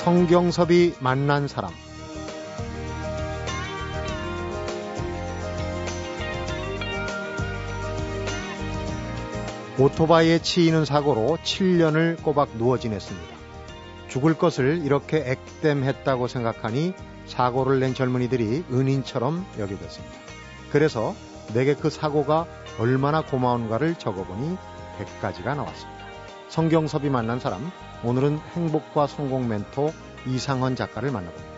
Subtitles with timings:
[0.00, 1.70] 성경섭이 만난 사람
[9.78, 13.36] 오토바이에 치이는 사고로 7년을 꼬박 누워 지냈습니다.
[14.08, 16.94] 죽을 것을 이렇게 액땜했다고 생각하니
[17.26, 20.16] 사고를 낸 젊은이들이 은인처럼 여겨졌습니다.
[20.72, 21.14] 그래서
[21.52, 22.46] 내게 그 사고가
[22.78, 24.56] 얼마나 고마운가를 적어보니
[24.98, 26.00] 100가지가 나왔습니다.
[26.48, 27.70] 성경섭이 만난 사람,
[28.02, 29.92] 오늘은 행복과 성공 멘토
[30.26, 31.50] 이상헌 작가를 만나봅니다.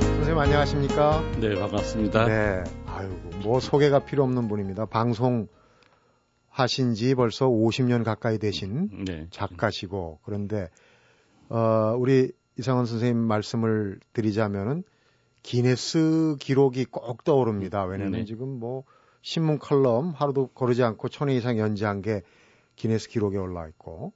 [0.00, 1.22] 선생님 안녕하십니까?
[1.40, 2.26] 네, 반갑습니다.
[2.26, 2.64] 네.
[2.86, 4.86] 아이고, 뭐 소개가 필요 없는 분입니다.
[4.86, 5.48] 방송
[6.48, 9.26] 하신 지 벌써 50년 가까이 되신 네.
[9.30, 10.68] 작가시고 그런데
[11.48, 14.82] 어 우리 이상원 선생님 말씀을 드리자면은
[15.42, 17.84] 기네스 기록이 꼭 떠오릅니다.
[17.84, 18.24] 왜냐하면 네.
[18.24, 18.84] 지금 뭐
[19.22, 22.22] 신문 컬럼 하루도 거르지 않고 천 회 이상 연재한 게
[22.76, 24.12] 기네스 기록에 올라 있고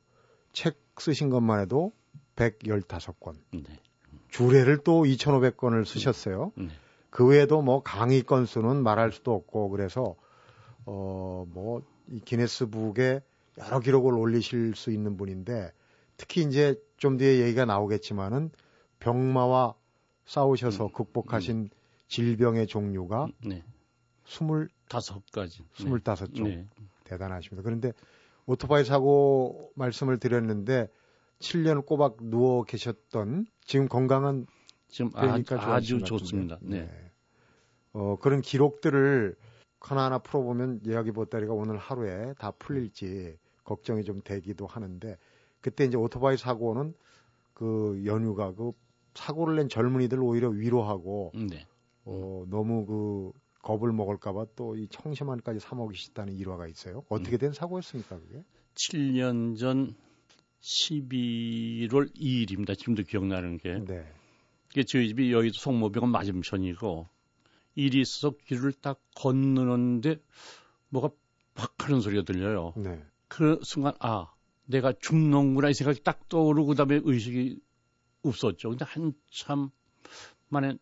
[0.52, 1.92] 책 쓰신 것만 해도
[2.36, 3.36] 115권.
[3.52, 3.62] 네.
[4.30, 6.52] 주례를 또 2,500권을 쓰셨어요.
[6.56, 6.68] 네.
[7.10, 10.14] 그 외에도 뭐 강의 건수는 말할 수도 없고 그래서
[10.84, 13.20] 어뭐 이 기네스북에
[13.58, 15.72] 여러 기록을 올리실 수 있는 분인데
[16.20, 18.50] 특히 이제 좀 뒤에 얘기가 나오겠지만은
[18.98, 19.74] 병마와
[20.26, 21.70] 싸우셔서 음, 극복하신
[22.08, 23.64] 질병의 종류가 네.
[24.26, 25.64] 스물 다섯 가지.
[25.74, 26.66] 스물다섯 종 네.
[27.04, 27.62] 대단하십니다.
[27.62, 27.94] 그런데
[28.44, 30.88] 오토바이 사고 말씀을 드렸는데
[31.38, 34.46] 7년 꼬박 누워 계셨던 지금 건강은
[34.88, 36.54] 지금 아, 그러니까 아 주 좋아하신 것 좋습니다.
[36.56, 36.80] 같은데.
[36.84, 37.10] 네.
[37.94, 39.36] 어, 그런 기록들을
[39.80, 45.16] 하나하나 풀어보면 예약이 보따리가 오늘 하루에 다 풀릴지 걱정이 좀 되기도 하는데
[45.60, 46.94] 그때 이제 오토바이 사고는
[47.52, 48.72] 그 연유가 그
[49.14, 51.66] 사고를 낸 젊은이들 오히려 위로하고 네.
[52.04, 53.32] 어, 너무 그
[53.62, 57.04] 겁을 먹을까봐 또 이 청심환까지 사 먹이셨다는 일화가 있어요.
[57.08, 58.42] 어떻게 된 사고였습니까 그게?
[58.74, 59.94] 7년 전
[60.62, 62.76] 11월 2일입니다.
[62.78, 63.78] 지금도 기억나는 게.
[63.78, 64.06] 네.
[64.70, 67.08] 이게 저희 집이 여의도 송모병원 맞은편이고
[67.74, 70.16] 일이 있어서 길을 딱 건너는데
[70.90, 71.10] 뭐가
[71.54, 72.72] 팍 하는 소리가 들려요.
[72.76, 73.02] 네.
[73.28, 74.32] 그 순간 아
[74.70, 77.60] 내가 죽는구나 이 생각이 딱 떠오르고 그다음에 의식이
[78.22, 78.70] 없었죠.
[78.70, 79.70] 근데 한참
[80.48, 80.76] 만에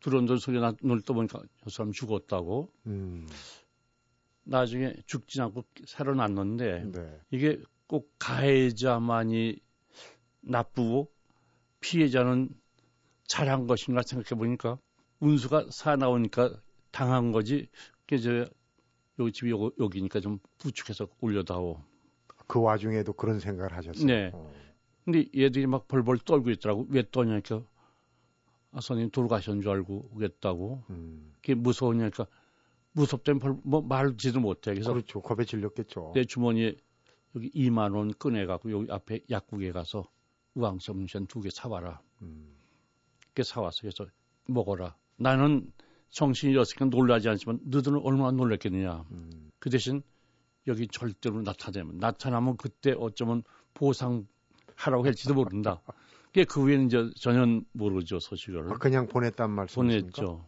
[0.00, 2.72] 들어온던 소리가 눈을 떠보니까 저 사람 죽었다고.
[2.86, 3.28] 음.
[4.44, 7.20] 나중에 죽지 않고 살아났는데 네.
[7.30, 9.56] 이게 꼭 가해자만이
[10.40, 11.12] 나쁘고
[11.78, 12.48] 피해자는
[13.28, 14.78] 잘한 것인가 생각해 보니까
[15.20, 17.68] 운수가 사나오니까 당한 거지.
[18.06, 18.46] 그래서
[19.20, 21.91] 여기 집이 요, 여기니까 좀 부축해서 올려다오.
[22.52, 24.04] 그 와중에도 그런 생각을 하셨어요.
[24.06, 24.30] 네.
[24.34, 24.52] 어.
[25.06, 26.86] 근데 얘들이 막 벌벌 떨고 있더라고.
[26.90, 27.64] 왜 떠냐니까
[28.72, 30.82] 아 선생님 돌아가신 줄 알고 오겠다고.
[30.90, 31.32] 음.
[31.36, 32.26] 그게 무서우냐니까
[32.92, 34.74] 무섭다면 벌, 뭐 말지도 못해.
[34.74, 35.22] 그래서 그렇죠.
[35.22, 36.12] 겁에 질렸겠죠.
[36.14, 36.76] 내 주머니에
[37.34, 40.04] 여기 2만 원 꺼내갖고 여기 앞에 약국에 가서
[40.54, 42.02] 우황섬션 두 개 사와라.
[42.20, 42.54] 음.
[43.32, 43.80] 그렇게 사왔어.
[43.80, 44.04] 그래서
[44.46, 44.94] 먹어라.
[45.16, 45.72] 나는
[46.10, 49.06] 정신이 없으니까 놀라지 않지만 너희들은 얼마나 놀랐겠느냐.
[49.10, 49.50] 음.
[49.58, 50.02] 그 대신
[50.66, 53.42] 여기 절대로 나타나면 나타나면 그때 어쩌면
[53.74, 55.80] 보상하라고 할지도 모른다.
[56.26, 60.22] 그게 그 후에는 이제 전혀 모르죠 소식을 아, 그냥 보냈단 말씀이십니까?
[60.22, 60.44] 보냈죠.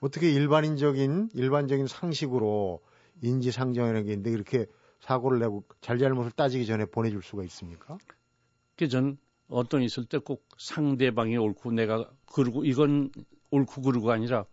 [0.00, 2.80] 어떻게 일반인적인 일반적인 상식으로
[3.22, 4.66] 인지상정이라는 게 있는데 이렇게
[5.00, 7.98] 사고를 내고 잘잘못을 따지기 전에 보내줄 수가 있습니까?
[8.76, 9.16] 그전
[9.48, 13.10] 어떤 일 있을 때 꼭 상대방이 옳고 내가 그러고 이건
[13.50, 14.44] 옳고 그르고 아니라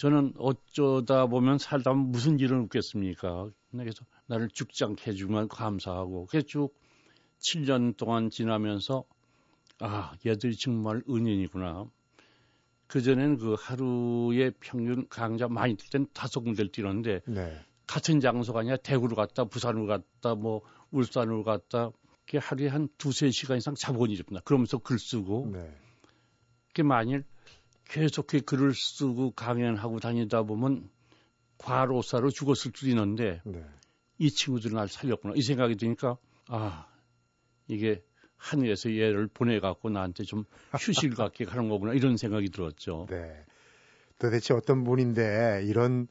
[0.00, 3.50] 저는 어쩌다 보면 살다 보면 무슨 일은 없겠습니까?
[3.70, 6.74] 그래서 나를 죽지 않게 해주면 감사하고 그래서 쭉
[7.40, 9.04] 7년 동안 지나면서
[9.78, 11.84] 아 얘들이 정말 은인이구나.
[12.86, 17.60] 그전에는 그 하루에 평균 강자 많이 뛸 때는 다섯 군데를 뛰는데 네.
[17.86, 20.62] 같은 장소가 아니라 대구로 갔다 부산으로 갔다 뭐
[20.92, 21.90] 울산으로 갔다
[22.24, 24.40] 그게 하루에 한 두세 시간 이상 자본 일입니다.
[24.46, 25.76] 그러면서 글 쓰고 네.
[26.68, 27.24] 그게 만일
[27.90, 30.88] 계속 그 글을 쓰고 강연하고 다니다 보면
[31.58, 33.64] 과로사로 죽었을 수도 있는데 네.
[34.18, 36.16] 이 친구들은 날 살렸구나 이 생각이 드니까
[36.46, 36.86] 아
[37.66, 38.02] 이게
[38.36, 43.06] 하늘에서 얘를 보내갖고 나한테 좀 휴식을 갖게 하는 거구나 이런 생각이 들었죠.
[43.10, 43.44] 네.
[44.18, 46.06] 도대체 어떤 분인데 이런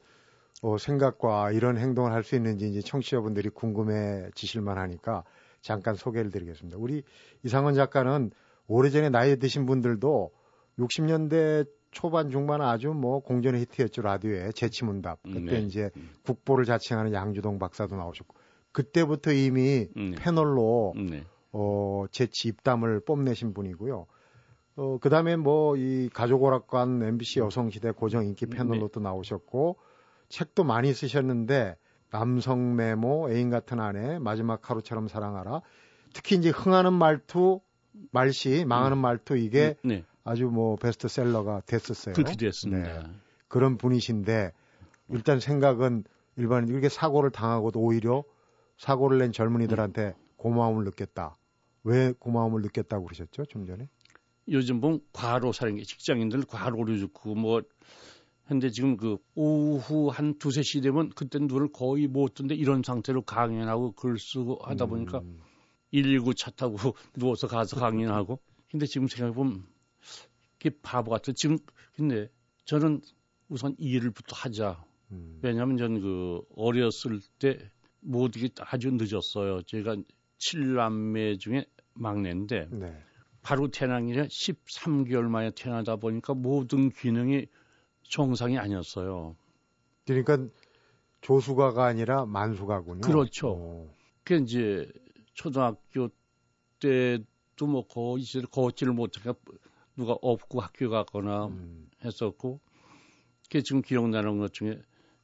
[0.62, 5.24] 어, 생각과 이런 행동을 할 수 있는지 이제 청취자분들이 궁금해지실 만하니까
[5.62, 6.76] 잠깐 소개를 드리겠습니다.
[6.76, 7.02] 우리
[7.42, 8.30] 이상원 작가는
[8.66, 10.30] 오래전에 나이 드신 분들도
[10.80, 15.58] 60년대 초반 중반 아주 뭐 공전의 히트였죠 라디오에 재치문답 그때 네.
[15.60, 15.90] 이제
[16.24, 18.36] 국보를 자칭하는 양주동 박사도 나오셨고
[18.72, 20.12] 그때부터 이미 네.
[20.18, 21.24] 패널로 네.
[21.52, 24.06] 어, 재치 입담을 뽐내신 분이고요.
[24.76, 28.56] 어, 그 다음에 뭐, 이 가족오락관 MBC 여성시대 고정 인기 네.
[28.56, 29.78] 패널로도 나오셨고,
[30.28, 31.76] 책도 많이 쓰셨는데,
[32.10, 35.62] 남성 메모, 애인 같은 아내, 마지막 하루처럼 사랑하라.
[36.12, 37.60] 특히 이제 흥하는 말투,
[38.10, 42.14] 말씨, 망하는 말투, 이게 네, 아주 뭐 베스트셀러가 됐었어요.
[42.14, 43.02] 그렇게 됐습니다.
[43.02, 43.14] 네.
[43.48, 44.52] 그런 분이신데,
[45.10, 46.04] 일단 생각은
[46.36, 48.24] 일반 이렇게 사고를 당하고도 오히려
[48.78, 51.36] 사고를 낸 젊은이들한테 고마움을 느꼈다.
[51.84, 53.44] 왜 고마움을 느꼈다고 그러셨죠?
[53.46, 53.88] 좀 전에?
[54.48, 57.62] 요즘 보면 과로 사는 게 직장인들 과로를 죽고 뭐
[58.46, 63.22] 근데 지금 그 오후 한 두세 시 되면 그때 눈을 거의 못 뜨는데 이런 상태로
[63.22, 65.40] 강연하고 글 쓰고 하다 보니까 음,
[65.92, 66.76] 119 차 타고
[67.14, 68.40] 누워서 가서 강연하고
[68.70, 69.64] 근데 지금 생각해보면
[70.60, 71.58] 이게 바보 같아 지금
[71.96, 72.30] 근데
[72.66, 73.00] 저는
[73.48, 77.58] 우선 이 일부터 하자 음, 왜냐하면 전그 어렸을 때
[78.00, 79.96] 모든 게 아주 늦었어요 제가
[80.38, 81.64] 7남매 중에
[81.94, 83.02] 막내인데 네.
[83.42, 87.46] 바로 태어난 게 13개월 만에 태어나다 보니까 모든 기능이
[88.02, 89.36] 정상이 아니었어요.
[90.06, 90.46] 그러니까
[91.20, 93.00] 조수가가 아니라 만수가군요.
[93.00, 93.50] 그렇죠.
[93.50, 94.90] 어, 그 이제
[95.34, 96.10] 초등학교
[96.80, 99.34] 때도 뭐 거의 걷지를 못하니까
[99.96, 102.60] 누가 업고 학교 가거나 음, 했었고
[103.50, 104.80] 그 지금 기억나는 것 중에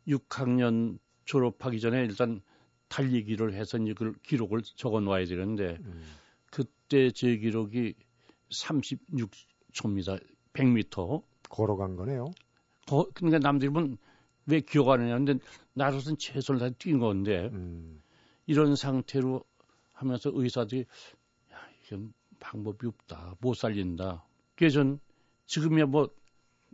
[0.09, 2.41] 6학년 졸업하기 전에 일단
[2.89, 6.05] 달리기를 해서 이걸 기록을 적어 놔야 되는데 음,
[6.51, 7.95] 그때 제 기록이
[8.51, 10.23] 36초입니다.
[10.53, 11.23] 100m.
[11.49, 12.31] 걸어간 거네요.
[12.87, 13.99] 거, 그러니까 남들이 보면
[14.47, 15.19] 왜 기억 안 하냐.
[15.19, 15.39] 근데
[15.75, 18.01] 나로서는 최선을 다해 뛴 건데 음,
[18.47, 19.43] 이런 상태로
[19.93, 20.85] 하면서 의사들이
[21.53, 23.37] 야, 이건 방법이 없다.
[23.41, 24.25] 못 살린다.
[24.57, 25.01] 그래서 전
[25.47, 26.11] 지금이야 뭐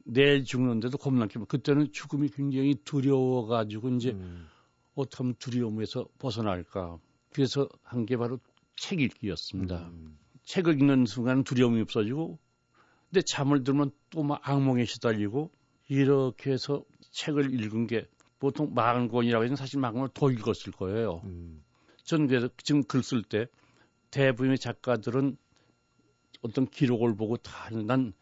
[0.05, 4.47] 내일 죽는데도 겁나게 그때는 죽음이 굉장히 두려워가지고 이제 음,
[4.95, 6.99] 어떻게 하면 두려움에서 벗어날까.
[7.33, 8.39] 그래서 한 게 바로
[8.77, 9.89] 책 읽기였습니다.
[9.89, 12.39] 음, 책을 읽는 순간 두려움이 없어지고,
[13.11, 15.51] 근데 잠을 들면 또 막 악몽에 시달리고,
[15.89, 18.07] 이렇게 해서 책을 읽은 게
[18.39, 21.21] 보통 만 권이라고 해서 사실 만 권을 더 읽었을 거예요.
[21.25, 21.63] 음,
[22.05, 23.47] 저는 그래서 지금 글 쓸 때
[24.11, 25.37] 대부분의 작가들은
[26.43, 28.13] 어떤 기록을 보고 다, 난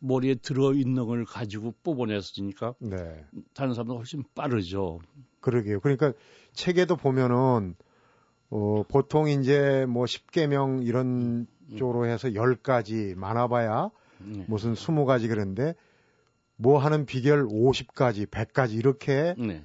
[0.00, 3.24] 머리에 들어 있는 걸 가지고 뽑아냈으니까 네.
[3.54, 5.00] 다른 사람은 훨씬 빠르죠.
[5.40, 5.80] 그러게요.
[5.80, 6.12] 그러니까
[6.52, 7.74] 책에도 보면은
[8.50, 11.76] 어, 보통 이제 뭐 10개명 이런 음.
[11.76, 14.44] 쪽으로 해서 10가지 많아봐야 네.
[14.48, 15.74] 무슨 20가지 그런데
[16.56, 19.64] 뭐 하는 비결 50가지, 100가지 이렇게 네.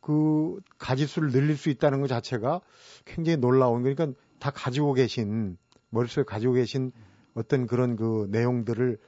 [0.00, 2.60] 그 가지수를 늘릴 수 있다는 것 자체가
[3.04, 5.56] 굉장히 놀라운 그러니까 다 가지고 계신
[5.90, 6.90] 머릿속에 가지고 계신
[7.34, 8.98] 어떤 그런 그 내용들을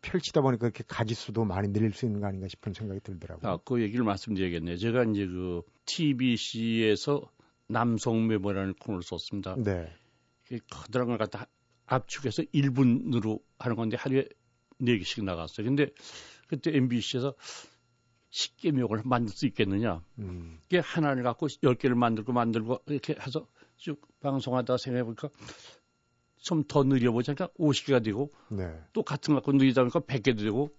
[0.00, 3.50] 펼치다 보니까 그렇게 가지수도 많이 늘릴 수 있는 거 아닌가 싶은 생각이 들더라고요.
[3.50, 4.76] 아, 그 얘기를 말씀드려야겠네요.
[4.76, 7.30] 제가 이제 그 TBC에서
[7.66, 9.56] 남성 메모라는 코너를 썼습니다.
[9.56, 9.92] 네.
[10.46, 11.46] 그 커다란 걸 갖다
[11.86, 14.28] 압축해서 1분으로 하는 건데 하루에
[14.80, 15.66] 4개씩 나갔어요.
[15.66, 15.90] 근데
[16.46, 17.34] 그때 MBC에서
[18.30, 20.02] 10개 묘을 만들 수 있겠느냐.
[20.18, 23.46] 음, 그게 하나를 갖고 10개를 만들고 만들고 이렇게 해서
[23.76, 25.30] 쭉 방송하다 생각해보니까
[26.38, 28.72] 좀더 느려보자 니까 50개가 되고 네.
[28.92, 30.70] 또 같은 거 갖고 느리다 보니까 100개도 되고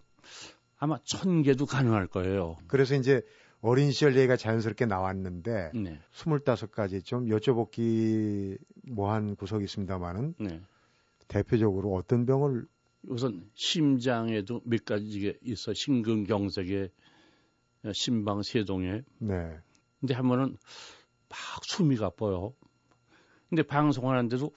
[0.77, 2.57] 아마 1000개도 가능할 거예요.
[2.67, 3.21] 그래서 이제
[3.61, 5.99] 어린 시절 얘기가 자연스럽게 나왔는데 네.
[6.13, 10.61] 25가지 좀 여쭤보기 뭐한 구석이 있습니다만은 네.
[11.27, 12.65] 대표적으로 어떤 병을
[13.07, 16.89] 우선 심장에도 몇 가지가 있어 심근경색에
[17.93, 19.57] 심방세동에 네.
[19.99, 20.57] 근데 한 번은
[21.29, 22.53] 막 숨이 가빠요.
[23.49, 24.51] 근데 방송하는데도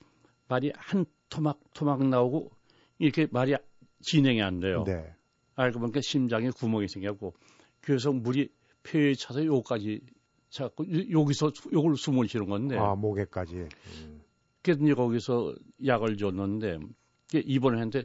[0.53, 2.51] 말이 한 토막 토막 나오고
[2.99, 3.55] 이렇게 말이
[4.01, 4.85] 진행이 안 돼요.
[4.85, 5.15] 네.
[5.55, 7.35] 알고 보니까 심장에 구멍이 생겼고
[7.81, 8.51] 그래서 물이
[8.83, 10.01] 폐에 차서 요까지
[10.51, 13.55] 자꾸 여기서 요걸 숨을 쉬는 건데 아, 목에까지.
[13.55, 14.23] 음.
[14.61, 15.55] 그래서 이제 거기서
[15.87, 16.79] 약을 줬는데
[17.33, 18.05] 입원을 했는데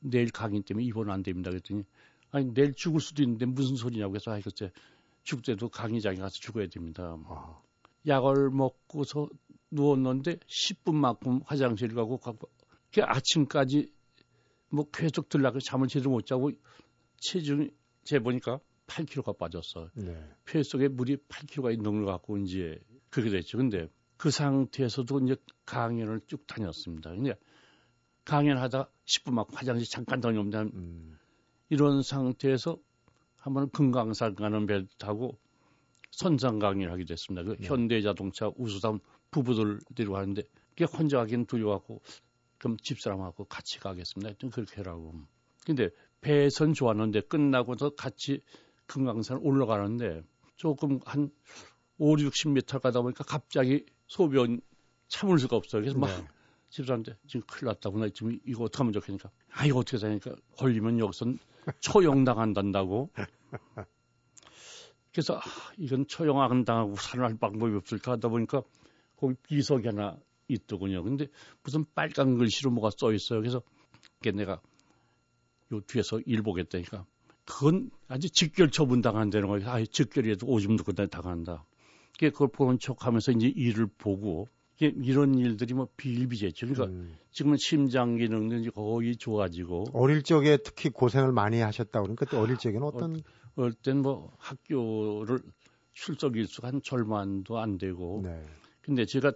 [0.00, 1.50] 내일 강의 때문에 입원 안 됩니다.
[1.50, 1.84] 그랬더니
[2.30, 4.70] 아니 내일 죽을 수도 있는데 무슨 소리냐고 해서 아 글쎄
[5.22, 7.16] 죽을 때도 강의장에 가서 죽어야 됩니다.
[7.26, 7.58] 아,
[8.06, 9.28] 약을 먹고서
[9.70, 12.48] 누웠는데 10분만큼 화장실 가고 가고
[12.92, 13.92] 그 아침까지
[14.70, 16.50] 뭐 계속 들락을 잠을 제대로 못 자고
[17.18, 17.70] 체중이
[18.04, 19.90] 재보니까 8kg가 빠졌어.
[19.94, 20.16] 네.
[20.44, 23.58] 폐 속에 물이 8kg가 있는 걸 갖고 이제 그렇게 됐죠.
[23.58, 27.10] 근데 그 상태에서도 이제 강연을 쭉 다녔습니다.
[27.10, 27.34] 근데
[28.24, 31.18] 강연하다 10분 막 화장실 잠깐 다녀오면 음.
[31.68, 32.78] 이런 상태에서
[33.36, 35.38] 한번 금강산 가는 배를 타고
[36.10, 37.42] 선상 강의를 하게 됐습니다.
[37.42, 37.66] 그 네.
[37.66, 42.00] 현대자동차 우수담 부부들이라고 하는데 그게 혼자 가기는 두려워하고
[42.58, 44.28] 그럼 집사람하고 같이 가겠습니다.
[44.28, 45.14] 하여튼 그렇게 하라고.
[45.64, 48.40] 근데 배선 좋았는데 끝나고서 같이
[48.86, 50.22] 금강산 올라가는데
[50.56, 51.30] 조금 한
[51.98, 54.60] 5, 60m 가다 보니까 갑자기 소변
[55.08, 55.82] 참을 수가 없어요.
[55.82, 56.26] 그래서 막 네.
[56.70, 60.98] 집사람한테 지금 큰일 났다고 나 지금 이거 어떻게 하면 좋겠니까 아 이거 어떻게 사니까 걸리면
[60.98, 61.38] 여기선
[61.80, 63.10] 처형당한다고
[65.16, 65.40] 그래서 아,
[65.78, 68.62] 이건 처형당하고 살아날 방법이 없을까 하다 보니까
[69.16, 71.02] 거기 비석이 하나 있더군요.
[71.02, 71.26] 근데
[71.62, 73.40] 무슨 빨간 글씨로 뭐가 써 있어요.
[73.40, 73.62] 그래서
[74.22, 74.60] 내가
[75.72, 77.06] 요 뒤에서 일 보겠다니까
[77.46, 79.70] 그건 아주 직결 처분 당한다는 거예요.
[79.70, 81.64] 아, 직결이라도 오줌 누고 당한다.
[82.18, 86.66] 그걸 보는 척 하면서 이제 일을 보고 이런 일들이 뭐 비일비재죠.
[86.66, 87.16] 그러니까 음.
[87.30, 92.82] 지금은 심장 기능이 거의 좋아지고 어릴 적에 특히 고생을 많이 하셨다고 그러니까 그때 어릴 적에는
[92.82, 95.40] 어떤 어, 어릴 땐뭐 학교를
[95.92, 98.44] 출석 일수가 한 절반도 안 되고 네.
[98.82, 99.32] 근데 제가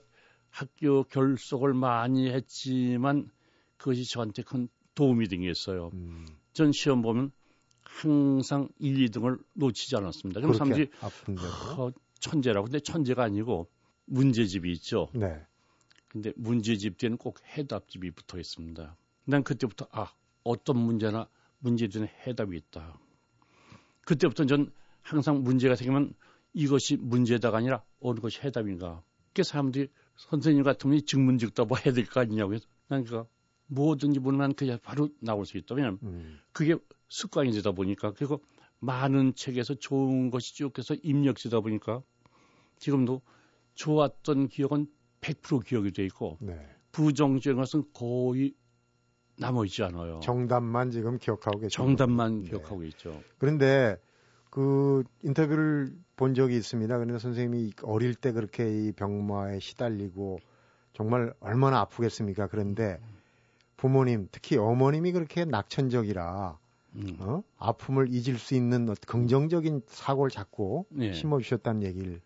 [0.50, 3.30] 학교 결석을 많이 했지만
[3.76, 5.90] 그것이 저한테 큰 도움이 있어요.
[5.94, 6.26] 음.
[6.52, 7.32] 전 시험 보면
[7.82, 10.40] 항상 1, 2등을 놓치지 않았습니다.
[10.40, 10.90] 그럼 사람들이
[11.78, 12.66] 어, 천재라고.
[12.66, 13.68] 근데 천재가 아니고
[14.04, 15.08] 문제집이 있죠.
[15.14, 15.40] 네.
[16.08, 18.96] 근데 문제집 뒤에는 꼭 해답집이 붙어 있습니다.
[19.24, 20.12] 난 그때부터 아
[20.42, 21.28] 어떤 문제나
[21.60, 22.98] 문제들은 해답이 있다.
[24.04, 26.14] 그때부터 전 항상 문제가 생기면
[26.52, 29.02] 이것이 문제다가 아니라 어느 것이 해답인가.
[29.34, 33.26] 그 사람들이 선생님 같으면 증문즉답 뭐 해야 될 거 아니냐고 해서 난 그가
[33.66, 35.74] 뭐든지 물으면 그냥 바로 나올 수 있다.
[35.76, 36.38] 왜냐면 음.
[36.52, 36.76] 그게
[37.08, 38.42] 습관이 되다 보니까 그리고
[38.80, 42.02] 많은 책에서 좋은 것이 쭉 해서 입력되다 보니까
[42.78, 43.22] 지금도
[43.74, 44.86] 좋았던 기억은
[45.20, 46.58] 100% 기억이 돼 있고 네.
[46.92, 48.54] 부정적인 것은 거의
[49.40, 50.20] 남아 있지 않아요.
[50.22, 51.70] 정답만 지금 기억하고 계죠.
[51.70, 52.50] 정답만 네.
[52.50, 53.22] 기억하고 있죠.
[53.38, 53.96] 그런데
[54.50, 56.94] 그 인터뷰를 본 적이 있습니다.
[56.98, 60.40] 그런데 선생님이 어릴 때 그렇게 이 병마에 시달리고
[60.92, 62.48] 정말 얼마나 아프겠습니까?
[62.48, 63.00] 그런데
[63.76, 66.58] 부모님, 특히 어머님이 그렇게 낙천적이라
[66.96, 67.16] 음.
[67.20, 67.42] 어?
[67.56, 71.12] 아픔을 잊을 수 있는 긍정적인 사고를 자꾸 네.
[71.12, 72.20] 심어주셨다는 얘기를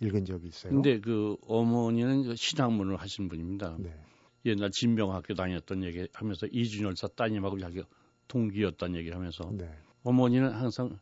[0.00, 0.72] 읽은 적이 있어요.
[0.72, 3.76] 근데 그 어머니는 신학문을 하신 분입니다.
[3.78, 3.94] 네.
[4.44, 7.82] 옛날 진병학교 다녔던 얘기 하면서 이준열 사 따님하고 자기
[8.28, 9.70] 동기였다는 얘기를 하면서 네.
[10.02, 10.98] 어머니는 항상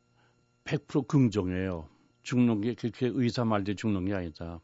[0.64, 1.88] 100% 긍정이에요.
[2.22, 4.60] 죽는 게 그렇게 의사 말대 죽는 게 아니다.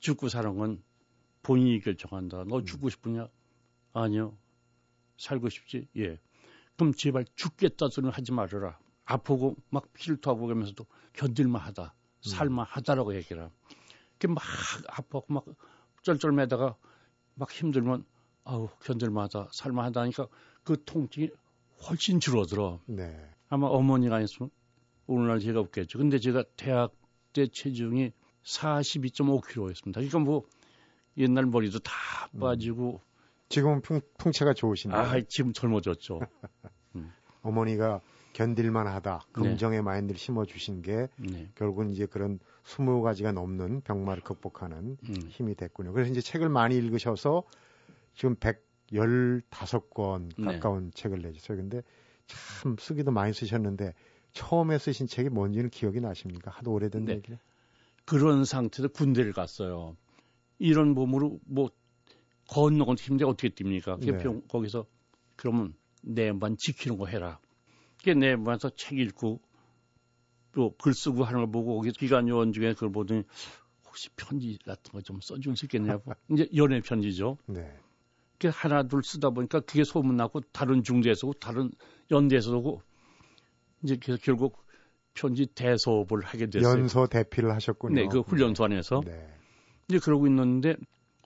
[0.00, 0.82] 죽고 사는 건
[1.42, 2.44] 본인이 결정한다.
[2.48, 2.64] 너 음.
[2.64, 3.28] 죽고 싶으냐?
[3.92, 4.36] 아니요.
[5.16, 5.88] 살고 싶지?
[5.96, 6.18] 예.
[6.76, 8.78] 그럼 제발 죽겠다 소리는 하지 말아라.
[9.04, 11.94] 아프고 막 피를 토하고 그러면서도 견딜만 하다.
[12.20, 13.48] 살만 하다라고 얘기를
[14.18, 14.42] 그게 막
[14.88, 15.44] 아프고 막
[16.02, 16.76] 쩔쩔매다가
[17.36, 18.04] 막 힘들면
[18.44, 19.48] 아우 견딜만 하다.
[19.52, 20.26] 살만 하다니까
[20.64, 21.30] 그 통증이
[21.88, 22.80] 훨씬 줄어들어.
[22.86, 23.14] 네.
[23.48, 24.50] 아마 어머니가 아니었으면
[25.06, 25.98] 오늘날 제가 없겠죠.
[25.98, 26.92] 근데 제가 대학
[27.32, 28.12] 때 체중이
[28.42, 29.94] 42.5kg였습니다.
[29.94, 30.44] 그러니까 뭐
[31.18, 31.92] 옛날 머리도 다
[32.34, 32.40] 음.
[32.40, 33.06] 빠지고 음.
[33.48, 34.96] 지금은 풍, 풍채가 좋으신데.
[34.96, 36.20] 아, 지금 젊어졌죠.
[36.96, 37.12] 음.
[37.42, 38.00] 어머니가
[38.36, 39.22] 견딜만 하다.
[39.32, 39.82] 긍정의 네.
[39.82, 41.48] 마인드를 심어주신 게 네.
[41.54, 45.14] 결국은 이제 그런 20가지가 넘는 병마를 극복하는 음.
[45.28, 45.94] 힘이 됐군요.
[45.94, 47.44] 그래서 이제 책을 많이 읽으셔서
[48.14, 50.90] 지금 115권 가까운 네.
[50.92, 51.56] 책을 내셨어요.
[51.56, 51.80] 근데
[52.26, 53.94] 참 쓰기도 많이 쓰셨는데
[54.34, 56.50] 처음에 쓰신 책이 뭔지는 기억이 나십니까?
[56.50, 57.14] 하도 오래된 네.
[57.14, 57.38] 얘기를.
[58.04, 59.96] 그런 상태에서 군대를 갔어요.
[60.58, 61.70] 이런 몸으로 뭐
[62.50, 63.98] 건너건 힘든데 어떻게 뜁니까?
[63.98, 64.40] 네.
[64.48, 64.84] 거기서
[65.36, 67.40] 그러면 내만 지키는 거 해라.
[68.06, 69.40] 그게 내만서 책 읽고
[70.52, 73.24] 또 글 쓰고 하는 걸 보고 거기 기관 요원 중에 그걸 보더니
[73.84, 76.12] 혹시 편지 같은 거 좀 써줄 수 있겠냐고.
[76.30, 77.36] 이제 연애 편지죠.
[77.46, 77.68] 네.
[78.38, 81.72] 그 하나 둘 쓰다 보니까 그게 소문나고 다른 중대에서 오고 다른
[82.12, 82.80] 연대에서 오고
[83.82, 84.64] 이제 그래서 결국
[85.14, 86.78] 편지 대소업을 하게 됐어요.
[86.78, 87.94] 연소 대피를 하셨군요.
[87.94, 89.00] 네, 그 훈련소 안에서.
[89.04, 89.28] 네.
[89.88, 90.76] 이제 그러고 있는데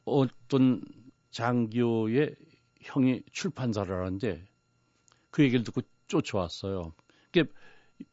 [0.07, 0.83] 어떤
[1.31, 2.37] 장교의
[2.81, 4.45] 형이 출판사를 하는데
[5.31, 6.93] 그 얘기를 듣고 쫓아왔어요.
[7.33, 7.49] 그게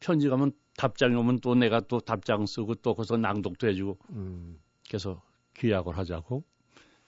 [0.00, 4.58] 편지 가면 답장이 오면 또 내가 또 답장 쓰고 또 거기서 낭독도 해주고 음.
[4.88, 5.20] 그래서
[5.54, 6.44] 계약을 하자고.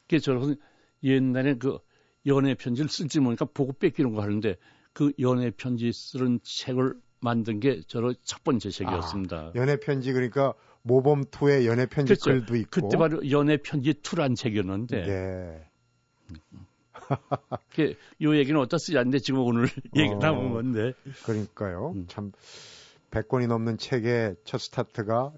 [0.09, 0.57] 그래서 저는
[1.05, 1.79] 옛날에 그
[2.27, 4.57] 연애 편지를 쓸지 모르니까 보고 뺏기는 거 하는데
[4.93, 9.37] 그 연애 편지 쓰는 책을 만든 게 저로 첫 번째 책이었습니다.
[9.37, 12.31] 아, 연애 편지 그러니까 모범 투의 연애 편지 그렇죠.
[12.31, 15.71] 글도 있고 그때 바로 연애 편지 투란 책이었는데 네.
[17.75, 19.65] 그, 요 얘기는 어디다 쓰지 않는데 지금 오늘
[19.97, 20.93] 얘기 어, 나온 건데.
[21.25, 21.93] 그러니까요.
[21.95, 22.05] 음.
[22.09, 22.33] 참
[23.11, 25.33] 100권이 넘는 책의 첫 스타트가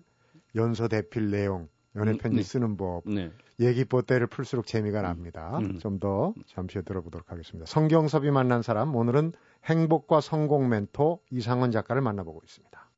[0.55, 2.43] 연서 대필 내용, 연애 편지 음, 네.
[2.43, 3.03] 쓰는 법.
[3.07, 3.31] 네.
[3.61, 5.03] 얘기 뽀대를 풀수록 재미가 음.
[5.03, 5.59] 납니다.
[5.59, 5.79] 음.
[5.79, 7.67] 좀더 잠시 후에 들어보도록 하겠습니다.
[7.67, 9.33] 성경섭이 만난 사람 오늘은
[9.65, 12.92] 행복과 성공 멘토 이상원 작가를 만나보고 있습니다.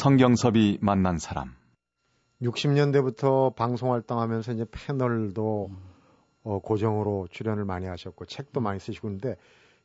[0.00, 1.54] 성경섭이 만난 사람.
[2.40, 5.76] 60년대부터 방송 활동하면서 이제 패널도 음.
[6.42, 9.36] 어, 고정으로 출연을 많이 하셨고 책도 많이 쓰시고 있는데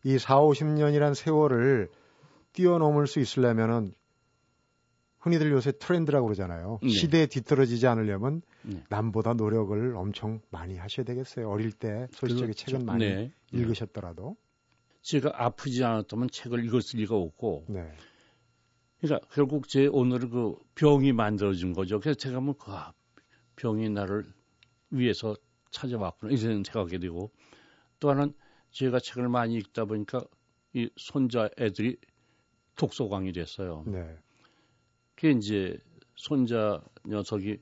[0.06, 1.90] 이 4, 50년이란 세월을
[2.54, 3.92] 뛰어넘을 수 있으려면은
[5.20, 6.80] 흔히들 요새 트렌드라고 그러잖아요.
[6.82, 6.88] 네.
[6.88, 8.86] 시대에 뒤떨어지지 않으려면 네.
[8.88, 11.50] 남보다 노력을 엄청 많이 하셔야 되겠어요.
[11.50, 12.66] 어릴 때 소시적인 그렇죠.
[12.66, 13.32] 책은 많이 네.
[13.52, 14.38] 읽으셨더라도.
[15.02, 17.92] 제가 아프지 않았다면 책을 읽었을 리가 없고, 네.
[19.06, 22.00] 그러니까 결국 제 오늘은 그 병이 만들어진 거죠.
[22.00, 22.72] 그래서 제가 뭐그
[23.56, 24.26] 병이 나를
[24.90, 25.36] 위해서
[25.70, 27.32] 찾아왔구나 이런 생각하게 되고
[28.00, 28.34] 또 하나는
[28.72, 30.24] 제가 책을 많이 읽다 보니까
[30.74, 31.98] 이 손자 애들이
[32.76, 33.84] 독서광이 됐어요.
[33.86, 34.18] 네.
[35.16, 35.78] 그게 이제
[36.16, 37.58] 손자 녀석이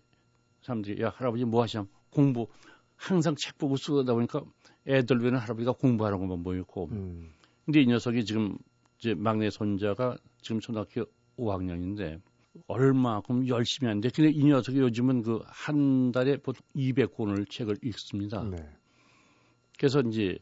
[0.61, 2.47] 사람들이 야 할아버지 뭐 하시냐 공부
[2.95, 4.43] 항상 책 보고 쓰다 보니까
[4.87, 7.33] 애들 외에는 할아버지가 공부하는 것만 보였고 음.
[7.65, 8.57] 근데 이 녀석이 지금
[8.97, 11.05] 이제 막내 손자가 지금 초등학교
[11.37, 12.21] 5학년인데
[12.67, 18.43] 얼마큼 열심히 하는데 근데 이 녀석이 요즘은 그 한 달에 보통 200권을 책을 읽습니다.
[18.43, 18.57] 네.
[19.77, 20.37] 그래서 이제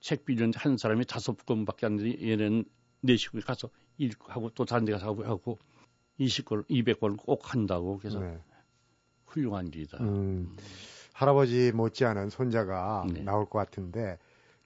[0.00, 2.64] 책 빌리는데 한 사람이 다섯 권밖에 안 되니 얘는
[3.00, 5.58] 네 식구에 가서 읽고 하고 또 다른 데 가서 하고 하고
[6.20, 8.38] 20권, 200권을 꼭 한다고 그래서 네.
[9.26, 9.98] 훌륭한 일이다.
[10.00, 10.54] 음.
[11.12, 13.22] 할아버지 못지않은 손자가 네.
[13.22, 14.18] 나올 것 같은데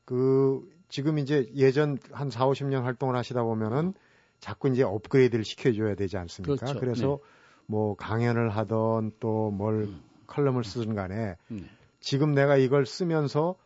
[0.04, 3.94] 그 지금 이제 예전 한 4, 50년 활동을 하시다 보면은
[4.40, 6.56] 자꾸 이제 업그레이드를 시켜줘야 되지 않습니까?
[6.74, 6.84] 그렇죠.
[6.86, 7.18] 래서
[7.66, 10.00] 뭐 강연을 하던 또뭘 음.
[10.26, 11.64] 컬럼을 쓰든 간에 네.
[12.00, 13.56] 지금 내가 이걸 쓰면서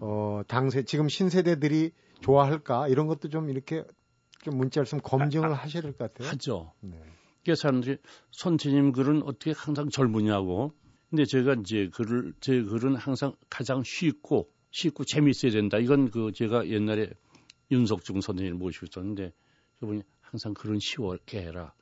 [0.00, 3.82] 어 당세 지금 신세대들이 좋아할까 이런 것도 좀 이렇게
[4.42, 6.28] 좀 문자를 쓰면 검증을 하셔야 될 것 같아요.
[6.28, 6.72] 하죠.
[6.80, 7.00] 네.
[7.44, 7.96] 그래서 사람들이
[8.32, 10.72] 선생님 글은 어떻게 항상 젊으냐고.
[11.08, 15.78] 근데 제가 이제 글을 제 글은 항상 가장 쉽고 쉽고 재미있어야 된다.
[15.78, 17.10] 이건 그 제가 옛날에
[17.72, 19.32] 윤석중 선생님을 모시고 있었는데
[19.80, 21.74] 그분이 항상 글은 쉬웠게 해라.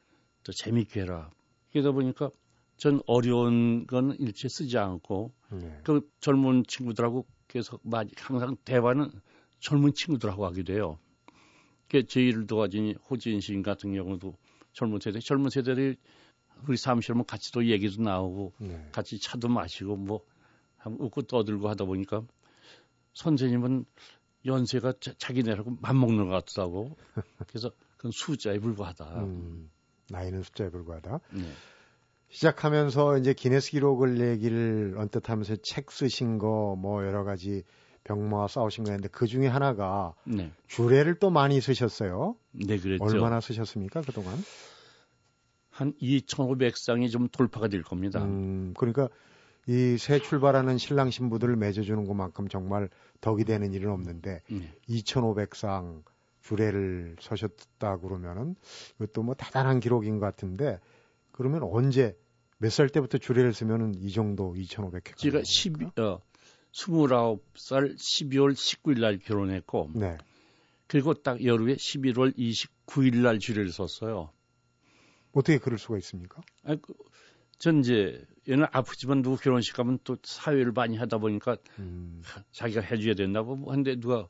[0.44, 1.30] 또 재미있게 해라.
[1.72, 2.30] 그러다 보니까
[2.76, 5.80] 전 어려운 건 일체 쓰지 않고 네.
[5.84, 9.10] 그 젊은 친구들하고 계속 많이 항상 대화는
[9.58, 10.98] 젊은 친구들하고 하게 돼요.
[11.88, 14.36] 그제 일을 도와준 호진 시인 같은 경우도
[14.72, 15.96] 젊은 세대, 젊은 세대들이
[16.68, 18.88] 우리 사무실 오면 같이 또 얘기도 나오고 네.
[18.92, 20.24] 같이 차도 마시고 뭐
[20.84, 22.22] 웃고 떠들고 하다 보니까
[23.14, 23.84] 선생님은
[24.44, 26.96] 연세가 자, 자기네라고 맞먹는 것 같다고
[27.48, 29.24] 그래서 그건 숫자에 불과하다.
[29.24, 29.70] 음,
[30.10, 31.20] 나이는 숫자에 불과하다.
[31.34, 31.42] 네.
[32.30, 37.62] 시작하면서 이제 기네스 기록을 얘기를 언뜻 하면서 책 쓰신 거 뭐 여러 가지
[38.04, 42.36] 병마와 싸우신 거 했는데 그 중에 하나가 네, 주례를 또 많이 쓰셨어요.
[42.52, 43.04] 네 그랬죠.
[43.04, 44.38] 얼마나 쓰셨습니까 그동안?
[45.70, 48.22] 한 2,500쌍이 좀 돌파가 될 겁니다.
[48.24, 49.08] 음, 그러니까
[49.66, 52.88] 이 새 출발하는 신랑 신부들을 맺어주는 것만큼 정말
[53.20, 54.72] 덕이 되는 일은 없는데 네.
[54.88, 56.02] 2,500상
[56.48, 58.56] 주례를 서셨다 그러면은
[58.96, 60.80] 이것도 뭐 대단한 기록인 것 같은데
[61.32, 62.16] 그러면 언제
[62.58, 65.16] 몇 살 때부터 주례를 쓰면은 이 정도 2,500회?
[65.16, 66.20] 제가 12, 어,
[66.72, 70.18] 29살 12월 19일 날 결혼했고, 네.
[70.88, 74.32] 그리고 딱 여름에 11월 29일 날 주례를 썼어요.
[75.32, 76.42] 어떻게 그럴 수가 있습니까?
[76.64, 76.94] 아, 그,
[77.58, 83.14] 전 이제, 얘는 아프지만 누구 결혼식 가면 또 사회를 많이 하다 보니까 음, 자기가 해줘야
[83.14, 84.26] 된다고 뭐 한데 누가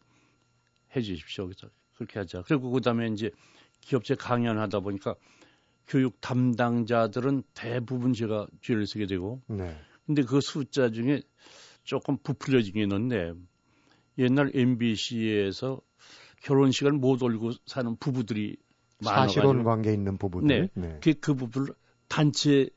[0.94, 1.46] 해주십시오.
[1.46, 2.42] 그래서 그렇게 하자.
[2.46, 3.30] 그리고 그 다음에 이제
[3.80, 5.14] 기업체 강연하다 보니까
[5.87, 9.76] 교육 담당자들은 대부분 제가 주례를 쓰게 되고, 네.
[10.06, 11.22] 근데 그 숫자 중에
[11.82, 13.32] 조금 부풀려진 게 있는데
[14.18, 15.80] 옛날 MBC에서
[16.42, 18.56] 결혼식을 못 올리고 사는 부부들이
[19.00, 20.70] 사실혼 관계 있는 부부들.
[20.74, 20.98] 네.
[21.02, 21.74] 그, 그 부부를
[22.08, 22.68] 단체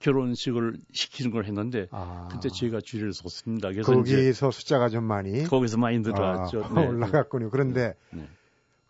[0.00, 3.70] 결혼식을 시키는 걸 했는데 아, 그때 제가 주례를 썼습니다.
[3.70, 6.64] 그래서 거기서 숫자가 좀 많이 거기서 많이 늘어났죠.
[6.64, 7.50] 아, 올라갔군요.
[7.50, 8.28] 그런데 네.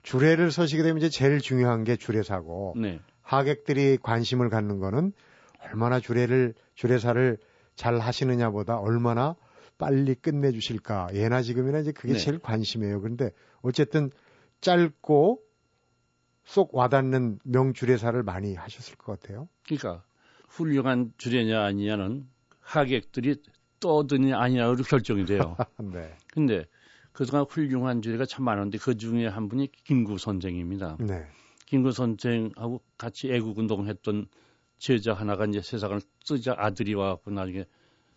[0.05, 3.01] 주례를 서시게 되면 이제 제일 중요한 게 주례사고 네.
[3.23, 5.13] 하객들이 관심을 갖는 거는
[5.61, 7.39] 얼마나 주례를 주례사를
[7.75, 9.35] 잘 하시느냐보다 얼마나
[9.79, 11.09] 빨리 끝내주실까.
[11.15, 12.19] 예나 지금이나 이제 그게 네.
[12.19, 13.01] 제일 관심이에요.
[13.01, 13.31] 그런데
[13.63, 14.11] 어쨌든
[14.61, 15.41] 짧고
[16.45, 19.49] 쏙 와닿는 명주례사를 많이 하셨을 것 같아요.
[19.67, 20.05] 그러니까
[20.49, 22.29] 훌륭한 주례냐 아니냐는
[22.61, 23.37] 하객들이
[23.81, 25.57] 떠드냐 아니냐로 결정이 돼요.
[25.81, 26.15] 네.
[26.31, 26.67] 근데
[27.15, 30.97] 그동안 훌륭한 주례가 참 많은데 그 중에 한 분이 김구 선생입니다.
[30.99, 31.25] 네.
[31.67, 34.27] 김구 선생하고 같이 애국운동했던
[34.79, 37.67] 제자 하나가 이제 세상을 쓰자 아들이 와갖고 나중에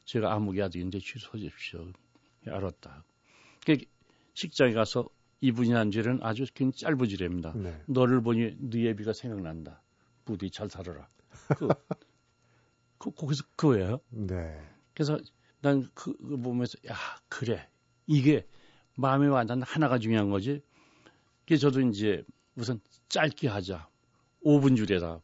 [0.04, 1.86] 제가 아무개 아들인데 취소해 주십시오.
[2.48, 3.04] 알았다.
[3.68, 3.78] 그
[4.34, 5.08] 식장에 가서
[5.42, 7.54] 이분이 한 주례는 아주 긴 짧은 주례입니다.
[7.56, 7.80] 네.
[7.86, 9.84] 너를 보니 네 예비가 생각난다.
[10.26, 11.08] 부디 잘 살아라.
[11.56, 11.68] 그,
[12.98, 14.00] 그 거기서 그거예요.
[14.10, 14.60] 네.
[14.96, 15.20] 그래서
[15.62, 16.96] 난 그 보면서 야
[17.30, 17.70] 그래
[18.08, 18.48] 이게
[18.98, 20.62] 마음에 와닿는 하나가 중요한 거지.
[21.42, 22.24] 그게 저도 이제
[22.56, 23.88] 우선 짧게 하자.
[24.44, 25.22] 5분 주례다.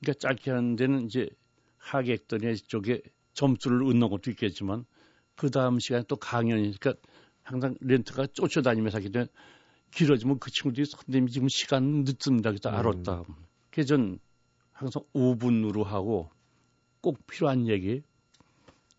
[0.00, 1.28] 그러니까 짧게 하는 데는 이제
[1.78, 3.02] 하객들의 쪽에
[3.34, 4.84] 점수를 얻는 것도 있겠지만
[5.34, 6.94] 그 다음 시간에 또 강연이니까
[7.42, 9.30] 항상 렌트가 쫓아다니면서 하기 때문에
[9.90, 12.50] 길어지면 그 친구들이 선생님이 지금 시간 늦습니다.
[12.50, 12.74] 그래서 음.
[12.74, 13.24] 알았다.
[13.70, 14.18] 그래서 전
[14.72, 16.30] 항상 5분으로 하고
[17.00, 18.02] 꼭 필요한 얘기.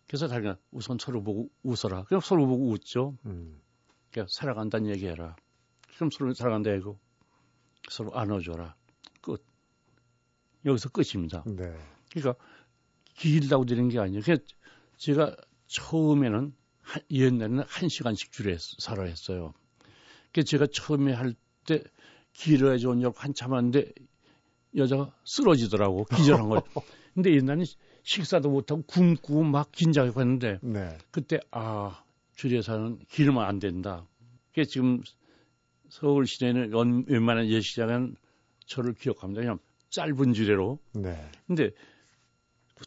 [0.06, 2.04] 그래서 자기가 우선 서로 보고 웃어라.
[2.04, 3.16] 그럼 서로 보고 웃죠.
[3.24, 3.60] 음.
[4.10, 5.36] 그러니까 살아간다는 얘기해라.
[5.96, 6.98] 그럼 서로 살아간다 이고
[7.88, 8.74] 서로 안아줘라.
[9.20, 9.44] 끝.
[10.64, 11.42] 여기서 끝입니다.
[11.46, 11.72] 네.
[12.12, 12.42] 그러니까
[13.14, 14.22] 길다고 되는 게 아니에요.
[14.22, 14.46] 그러니까
[14.96, 19.52] 제가 처음에는 한, 옛날에는 한 시간씩 줄에 살아 했어요.
[20.32, 21.34] 그 제가 처음에 할
[21.66, 21.82] 때
[22.32, 23.92] 길어야 좋은 역 한참 하는데
[24.76, 26.62] 여자가 쓰러지더라고 기절한 걸.
[27.14, 27.64] 근데 옛날에
[28.02, 30.96] 식사도 못하고 굶고 막 긴장하고 했는데 네.
[31.10, 32.02] 그때 아
[32.40, 34.06] 줄에서는 길으면 안 된다.
[34.48, 35.02] 그게 지금
[35.90, 38.16] 서울 시내는 웬만한 예식장은
[38.66, 39.42] 저를 기억합니다.
[39.42, 39.58] 그냥
[39.90, 40.78] 짧은 주례로.
[40.94, 41.22] 네.
[41.46, 41.70] 근데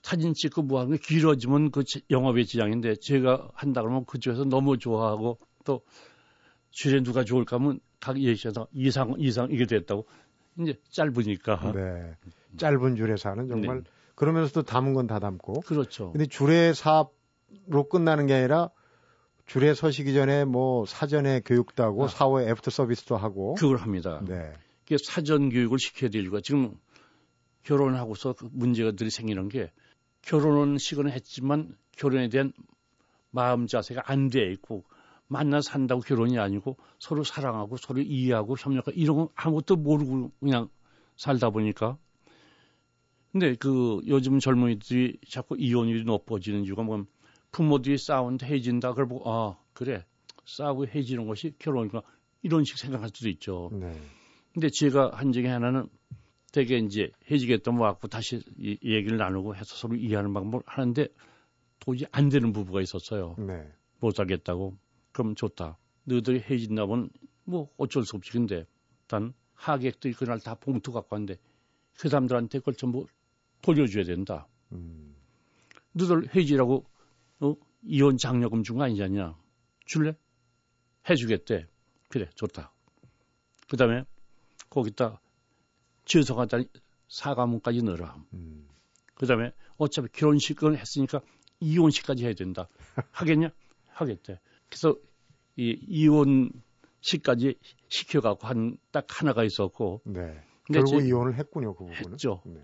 [0.02, 5.38] 사진 찍고 뭐 하는 게 길어지면 그 영업의 지장인데 제가 한다 그러면 그쪽에서 너무 좋아하고
[5.66, 5.82] 또
[6.72, 10.08] 주례 누가 좋을까 하면 각 예시에서 이상 이상 이게 됐다고
[10.60, 11.74] 이제 짧으니까.
[11.74, 12.16] 네.
[12.58, 13.90] 짧은 주례사는 정말 네.
[14.16, 15.62] 그러면서도 담은 건 다 담고.
[15.62, 16.12] 그렇죠.
[16.12, 18.72] 근데 주례 사업으로 끝나는 게 아니라
[19.46, 22.08] 주례 서시기 전에 뭐 사전에 교육도 하고 아.
[22.08, 23.56] 사후에 애프터 서비스도 하고.
[23.56, 24.22] 그걸 합니다.
[24.28, 24.54] 네.
[24.88, 26.76] 그 사전 교육을 시켜야 되고 지금
[27.64, 29.72] 결혼하고서 그 문제들이 생기는 게
[30.22, 32.54] 결혼은 식은 했지만 결혼에 대한
[33.32, 34.84] 마음 자세가 안 돼 있고
[35.28, 40.70] 만나 산다고 결혼이 아니고 서로 사랑하고 서로 이해하고 협력하고 이런 거 아무것도 모르고 그냥
[41.16, 41.98] 살다 보니까
[43.32, 47.06] 근데 그 요즘 젊은이들이 자꾸 이혼율이 높아지는 이유가 뭐
[47.54, 50.04] 부모들이 싸우는데 헤어진다 그걸 보고 아 그래
[50.46, 52.02] 싸우고 헤어지는 것이 결혼이구나
[52.42, 53.70] 이런 식 생각할 수도 있죠.
[53.72, 53.96] 네.
[54.54, 55.88] 근데 제가 한 적이 하나는
[56.52, 61.08] 되게 이제 해지겠다면 와갖고 다시 이, 얘기를 나누고 해서 서로 이해하는 방법을 하는데
[61.80, 63.36] 도저히 안 되는 부부가 있었어요.
[63.40, 63.72] 네.
[64.00, 64.78] 못 살겠다고.
[65.12, 65.78] 그럼 좋다.
[66.04, 67.10] 너희들이 해진다면
[67.46, 68.32] 뭐 어쩔 수 없지.
[68.32, 68.66] 근데
[69.08, 71.38] 단 하객들이 그날 다 봉투 갖고 왔는데
[71.98, 73.06] 그 사람들한테 그걸 전부
[73.62, 74.48] 돌려줘야 된다.
[74.72, 75.16] 음.
[75.94, 76.86] 너희들 해지라고
[77.44, 77.56] 어?
[77.84, 79.38] 이혼 장려금 준거 아니냐?
[79.86, 80.16] 줄래?
[81.10, 81.68] 해주겠대.
[82.10, 82.72] 그래, 좋다.
[83.70, 84.04] 그 다음에
[84.70, 85.20] 거기다
[86.06, 86.60] 죄송하다
[87.10, 88.16] 사과문까지 넣어라.
[88.34, 88.68] 음.
[89.16, 91.22] 그 다음에 어차피 결혼식을 했으니까
[91.60, 92.68] 이혼식까지 해야 된다.
[93.12, 93.50] 하겠냐?
[93.90, 94.40] 하겠대.
[94.70, 94.96] 그래서
[95.56, 97.56] 이 이혼식까지
[97.90, 100.02] 시켜갖고 한 딱 하나가 있었고.
[100.06, 100.42] 네.
[100.72, 102.12] 결국 제, 이혼을 했군요, 그 부분은.
[102.14, 102.42] 했죠.
[102.46, 102.60] 네.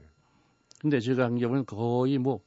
[0.79, 2.39] 근데 제가 한 경우는 거의 뭐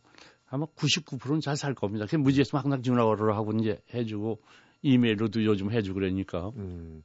[0.53, 2.05] 아마 99%는 잘 살 겁니다.
[2.09, 4.39] 그 무지했으면 뭐 항상 전화를 하고 이제 해주고
[4.83, 6.51] 이메일로도 요즘 해주고 그러니까.
[6.57, 7.03] 음.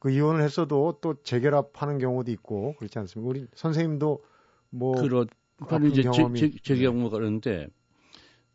[0.00, 3.30] 그 이혼을 했어도 또 재결합하는 경우도 있고 그렇지 않습니까?
[3.30, 4.24] 우리 선생님도
[4.70, 5.26] 뭐 그렇
[5.68, 6.40] 바로 이제 경험이...
[6.40, 7.68] 제, 제, 제 경우가 그런데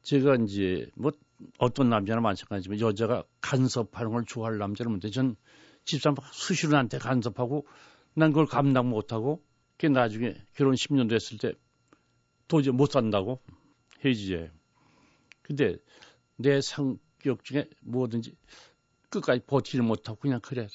[0.02, 1.12] 제가 이제 뭐
[1.58, 5.38] 어떤 남자나 마찬가지지만 여자가 간섭하는 걸 좋아할 남자는 뭔데 전
[5.86, 7.66] 집사람 수시로 나한테 간섭하고
[8.14, 9.42] 난 그걸 감당 못하고
[9.78, 11.54] 그 나중에 결혼 10년 됐을 때
[12.48, 13.42] 도저히 못 산다고
[14.04, 14.52] 해지제.
[15.42, 15.78] 근데
[16.36, 18.36] 내 성격 중에 뭐든지
[19.10, 20.68] 끝까지 버티지 못하고 그냥 그래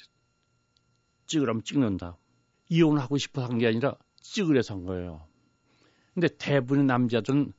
[1.27, 2.17] 찍으라면 찍는다.
[2.69, 5.27] 이혼하고 싶어 한 게 아니라 찍으려서 한 거예요.
[6.15, 7.53] 근데 대부분의 남자들은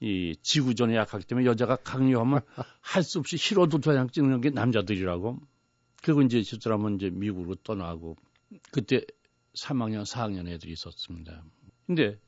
[0.00, 2.40] 이 지구전에 약하기 때문에 여자가 강요하면
[2.80, 5.38] 할 수 없이 싫어도 그냥 찍는 게 남자들이라고.
[6.02, 8.16] 그리고 이제 저 사람은 이제 미국으로 떠나고
[8.72, 9.02] 그때
[9.54, 11.44] 3학년, 4학년 애들이 있었습니다.
[11.86, 12.18] 근데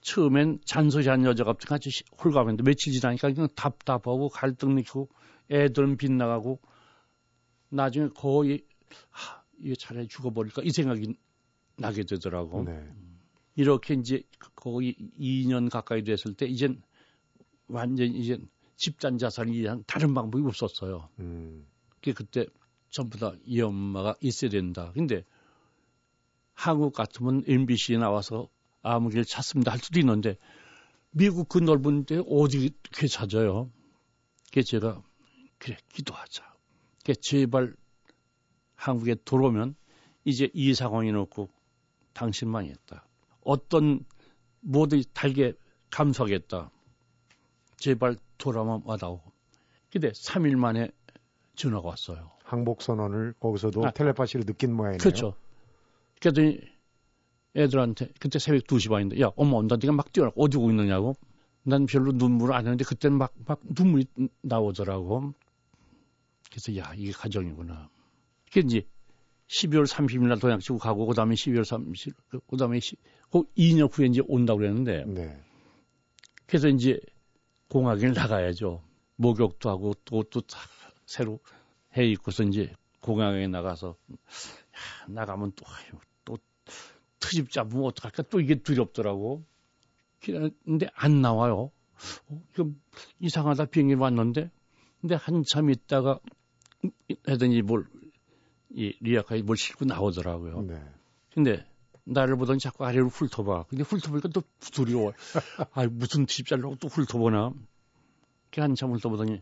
[0.00, 1.90] 처음엔 잔소리한 여자가 같이
[2.22, 5.08] 홀가분했는데 며칠 지나니까 그냥 답답하고 갈등 느끼고
[5.50, 6.60] 애들은 빗나가고
[7.68, 8.64] 나중에 거의
[9.10, 11.14] 하, 이게 차라리 죽어버릴까 이 생각이
[11.76, 12.64] 나게 되더라고.
[12.64, 12.88] 네.
[13.56, 14.22] 이렇게 이제
[14.54, 16.80] 거의 2년 가까이 됐을 때 이젠
[17.68, 18.38] 완전 이제
[18.76, 21.08] 집단 자살이 이한 다른 방법이 없었어요.
[21.18, 21.66] 음.
[22.00, 22.46] 그때
[22.88, 24.92] 전부 다 이 엄마가 있어야 된다.
[24.94, 25.24] 근데
[26.54, 28.48] 한국 같으면 MBC에 나와서
[28.82, 30.36] 아무 길 찾습니다 할 수도 있는데
[31.10, 33.70] 미국 그 넓은 데 어디 게 찾아요.
[34.46, 35.02] 그게 제가
[35.58, 36.44] 그래 기도하자.
[36.98, 37.74] 그게 제발
[38.74, 39.74] 한국에 들어오면
[40.24, 41.50] 이제 이 상황이 놓고
[42.12, 43.06] 당신만 했다.
[43.42, 44.04] 어떤
[44.60, 45.52] 모두 달게
[45.90, 46.70] 감사하겠다.
[47.76, 49.20] 제발 돌아만 와다오.
[49.90, 50.90] 근데 3일 만에
[51.56, 52.30] 전화가 왔어요.
[52.44, 54.98] 항복 선언을 거기서도 아, 텔레파시로 느낀 모양이네요.
[54.98, 55.34] 그렇죠.
[56.20, 56.60] 그랬더니
[57.56, 61.14] 애들한테 그때 새벽 2시 반인데 야 엄마 온다 네가 막 뛰어나 어디 고 있느냐고
[61.62, 64.06] 난 별로 눈물을 안 했는데 그때는 막, 막 눈물이
[64.42, 65.34] 나오더라고
[66.50, 67.88] 그래서 야 이게 가정이구나
[68.46, 68.86] 그게 이제
[69.48, 72.14] 12월 30일 날 도약 치고 가고 그다음에 12월 30일
[72.46, 72.78] 그다음에
[73.30, 75.40] 그 2년 후에 이제 온다고 그랬는데 네.
[76.46, 77.00] 그래서 이제
[77.68, 78.82] 공항에 나가야죠.
[79.16, 80.42] 목욕도 하고 또또
[81.06, 81.38] 새로
[81.96, 86.09] 해 입고서 이제 공항에 나가서 야, 나가면 또 아유, 또
[87.20, 89.44] 트집 잡으면 어떡할까 또 이게 두렵더라고.
[90.20, 91.70] 근데 안 나와요.
[92.28, 92.70] 어, 이거
[93.20, 94.50] 이상하다 비행기 왔는데
[95.00, 96.18] 근데 한참 있다가
[97.26, 97.86] 하더니 뭘,
[98.70, 100.62] 이 리아카에 뭘 싣고 나오더라고요.
[100.62, 100.82] 네.
[101.32, 101.66] 근데
[102.04, 103.64] 나를 보더니 자꾸 아래로 훑어봐.
[103.64, 105.12] 근데 훑어보니까 또 두려워.
[105.72, 107.52] 아 무슨 트집 잘라고 또 훑어보나.
[108.50, 109.40] 그 한참 훑어보더니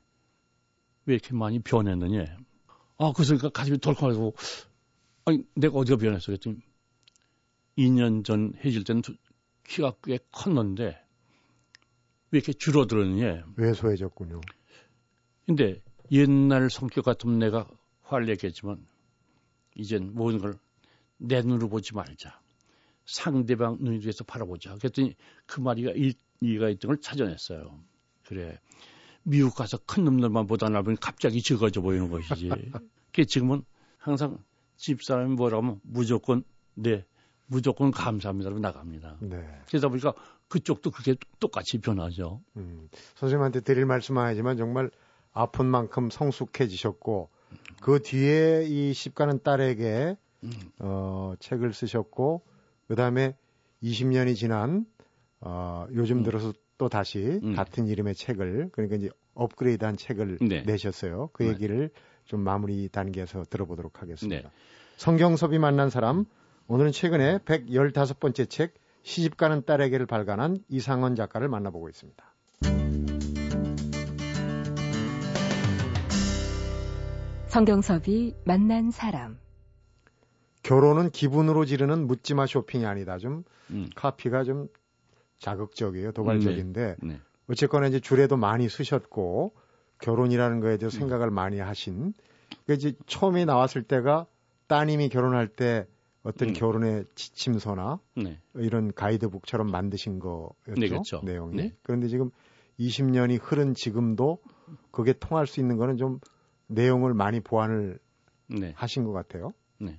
[1.06, 2.36] 왜 이렇게 많이 변했느냐.
[2.98, 4.34] 아, 그래서 그러니까 가슴이 덜컹하고,
[5.24, 6.26] 아니, 내가 어디가 변했어?
[6.26, 6.58] 그랬더니,
[7.78, 9.02] 2년 전 해질 때는
[9.64, 11.00] 키가 꽤 컸는데,
[12.30, 13.46] 왜 이렇게 줄어들었느냐.
[13.56, 14.40] 왜소해졌군요.
[15.46, 15.80] 근데
[16.12, 17.66] 옛날 성격 같으면 내가
[18.02, 18.86] 화를 냈겠지만,
[19.74, 20.58] 이젠 모든 걸
[21.18, 22.40] 내 눈으로 보지 말자.
[23.04, 24.76] 상대방 눈에서 바라보자.
[24.76, 25.14] 그랬더니
[25.46, 27.78] 그 말이가 이, 이가 있던 걸 찾아냈어요.
[28.24, 28.58] 그래.
[29.22, 32.48] 미국 가서 큰 놈들만 보다 나보니 갑자기 적어져 보이는 것이지.
[33.12, 33.62] 그 지금은
[33.98, 34.38] 항상
[34.76, 37.04] 집사람이 뭐라고 하면 무조건 네,
[37.48, 39.16] 무조건 감사합니다로 나갑니다.
[39.20, 39.42] 네.
[39.68, 40.14] 그러다 보니까
[40.48, 42.40] 그쪽도 그게 똑같이 변하죠.
[42.56, 44.90] 음, 선생님한테 드릴 말씀은 아니지만 정말
[45.32, 47.30] 아픈 만큼 성숙해지셨고
[47.82, 50.50] 그 뒤에 이 십가는 딸에게 음.
[50.78, 52.42] 어, 책을 쓰셨고
[52.86, 53.34] 그 다음에
[53.82, 54.86] 20년이 지난
[55.40, 56.22] 어, 요즘 음.
[56.22, 57.54] 들어서 또 다시 음.
[57.54, 60.62] 같은 이름의 책을 그러니까 이제 업그레이드한 책을 네.
[60.62, 61.30] 내셨어요.
[61.32, 61.50] 그 네.
[61.50, 61.90] 얘기를
[62.24, 64.48] 좀 마무리 단계에서 들어보도록 하겠습니다.
[64.48, 64.54] 네.
[64.96, 66.26] 성경섭이 만난 사람
[66.70, 72.22] 오늘은 최근에 115번째 책 시집가는 딸에게를 발간한 이상원 작가를 만나보고 있습니다.
[77.46, 79.38] 성경섭이 만난 사람
[80.62, 83.16] 결혼은 기분으로 지르는 묻지마 쇼핑이 아니다.
[83.16, 83.88] 좀 음.
[83.96, 84.68] 카피가 좀
[85.38, 86.12] 자극적이에요.
[86.12, 87.08] 도발적인데 네.
[87.14, 87.20] 네.
[87.48, 89.54] 어쨌거나 이제 줄에도 많이 쓰셨고
[90.02, 91.00] 결혼이라는 거에 대해서 음.
[91.00, 92.12] 생각을 많이 하신.
[92.66, 94.26] 그 이제 처음에 나왔을 때가
[94.66, 95.86] 따님이 결혼할 때
[96.28, 96.52] 어떤 음.
[96.52, 98.38] 결혼의 지침서나 네.
[98.54, 100.74] 이런 가이드북처럼 만드신 거였죠.
[100.76, 101.22] 네, 그렇죠.
[101.24, 101.56] 내용이.
[101.56, 101.74] 네.
[101.82, 102.30] 그런데 지금
[102.78, 104.42] 20년이 흐른 지금도
[104.90, 106.20] 그게 통할 수 있는 거는 좀
[106.66, 107.98] 내용을 많이 보완을
[108.46, 108.74] 네.
[108.76, 109.52] 하신 것 같아요.
[109.78, 109.98] 네.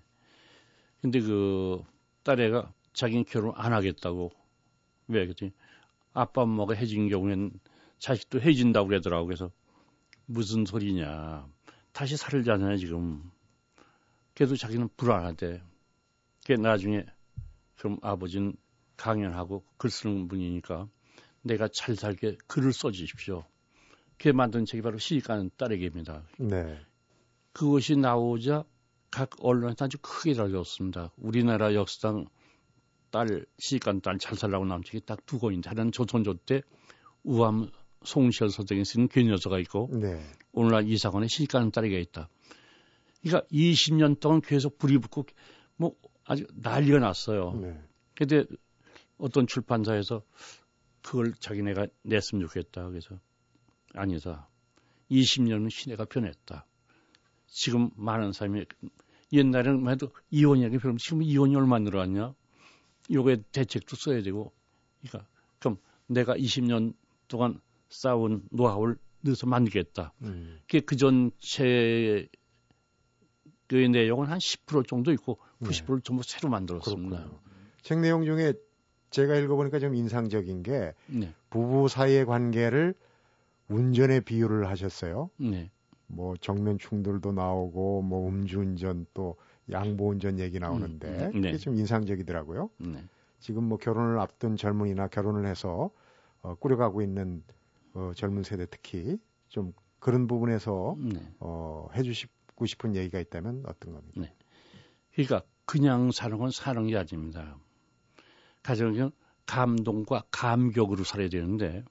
[1.02, 1.82] 근데 그
[2.22, 4.30] 딸애가 자기는 결혼 안 하겠다고
[5.08, 5.52] 왜 그랬더니
[6.14, 7.54] 아빠 엄마가 해진 경우엔
[7.98, 9.50] 자식도 해진다고 그러더라고 그래서
[10.28, 11.48] 무슨 소리냐
[11.92, 13.32] 다시 살자잖아요 지금
[14.36, 15.62] 그래도 자기는 불안하대
[16.50, 17.06] 그 나중에
[17.78, 18.54] 그럼 아버지는
[18.98, 20.90] 강연하고 글 쓰는 분이니까
[21.44, 23.46] 내가 잘 살게 글을 써주십시오.
[24.18, 26.24] 그게 만든 책이 바로 시집가는 딸에게입니다.
[26.40, 26.80] 네.
[27.54, 28.64] 그것이 나오자
[29.12, 31.12] 각 언론에서 아주 크게 달렸습니다.
[31.18, 32.26] 우리나라 역사상
[33.12, 36.64] 딸, 시간 딸 잘 살라고 남친이 딱 두 권인데 하나는 조선조 때
[37.24, 37.70] 우암
[38.06, 40.20] 송시열 선생이 쓰는 교녀서가 있고 네.
[40.52, 42.28] 오늘날 이사관의 시간 딸이가 있다.
[43.22, 45.28] 그러니까 20년 동안 계속 불이 붙고
[45.76, 45.94] 뭐
[46.30, 47.54] 아주 난리가 났어요.
[47.60, 47.76] 네.
[48.14, 48.46] 근데
[49.18, 50.22] 어떤 출판사에서
[51.02, 52.88] 그걸 자기네가 냈으면 좋겠다.
[52.88, 53.20] 그래서
[53.96, 54.48] 아니다.
[55.10, 56.68] 20년은 시대가 변했다.
[57.48, 58.64] 지금 많은 사람이
[59.34, 62.36] 옛날에는 해도 이혼이라는 게 별로 지금 이혼이 얼마 늘어났냐?
[63.12, 64.54] 요게 대책도 써야 되고,
[65.02, 66.94] 그러니까 그럼 내가 20년
[67.28, 70.14] 동안 쌓은 노하우를 넣어서 만들겠다.
[70.22, 70.60] 음.
[70.62, 72.30] 그게 그전 채의
[73.68, 76.02] 내용은 한 10% 정도 있고 90%를 네.
[76.04, 77.18] 전부 새로 만들었습니다.
[77.18, 77.40] 그렇군요.
[77.82, 78.54] 책 내용 중에
[79.10, 81.34] 제가 읽어보니까 좀 인상적인 게 네.
[81.50, 82.94] 부부 사이의 관계를
[83.68, 85.30] 운전에 비유를 하셨어요.
[85.38, 85.72] 네.
[86.08, 89.36] 뭐 정면 충돌도 나오고 뭐 음주운전 또
[89.72, 91.52] 양보운전 얘기 나오는데 음, 음, 네.
[91.52, 92.70] 그게 좀 인상적이더라고요.
[92.80, 93.04] 네.
[93.40, 95.92] 지금 뭐 결혼을 앞둔 젊은이나 결혼을 해서
[96.42, 97.44] 어, 꾸려가고 있는
[97.94, 99.18] 어, 젊은 세대 특히
[99.48, 101.20] 좀 그런 부분에서 네.
[101.40, 104.22] 어, 해주시고 싶은 얘기가 있다면 어떤 겁니까?
[104.22, 104.34] 네.
[105.14, 107.56] 그러니까 그냥 사는 건 사는 게 아닙니다.
[108.64, 109.12] 가정은
[109.46, 111.84] 감동과 감격으로 살아야 되는데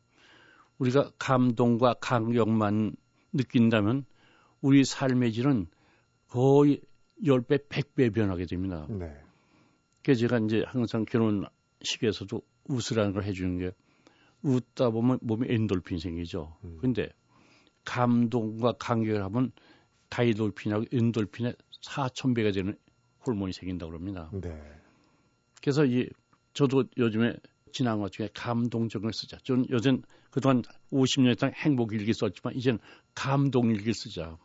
[0.78, 2.96] 우리가 감동과 감격만
[3.32, 4.04] 느낀다면
[4.62, 5.68] 우리 삶의 질은
[6.26, 6.80] 거의
[7.22, 8.84] 10배, 100배 변하게 됩니다.
[8.90, 9.16] 네.
[10.02, 13.70] 그래서 제가 이제 항상 결혼식에서도 웃으라는 걸 해주는 게
[14.42, 16.56] 웃다 보면 몸에 엔돌핀 생기죠.
[16.64, 16.78] 음.
[16.80, 17.10] 근데
[17.84, 19.52] 감동과 감격을 하면
[20.08, 22.76] 다이돌핀하고 엔돌핀의 4,000배가 되는
[23.28, 24.30] 호르몬이 생긴다고 그럽니다.
[24.32, 24.58] 네.
[25.60, 26.08] 그래서 이
[26.54, 27.34] 저도 요즘에
[27.72, 29.36] 지난 것 중에 감동적을 쓰자.
[29.44, 32.78] 저는 요즘 그동안 50년 이상 행복 일기 썼지만 이제는
[33.14, 34.38] 감동 일기 쓰자.